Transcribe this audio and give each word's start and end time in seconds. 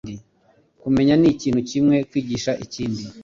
Kumenya 0.81 1.13
nikintu 1.17 1.61
kimwe, 1.69 1.95
kwigisha 2.09 2.51
ikindi. 2.65 3.03